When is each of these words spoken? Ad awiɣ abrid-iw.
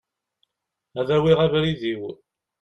Ad 0.99 1.09
awiɣ 1.15 1.39
abrid-iw. 1.45 2.03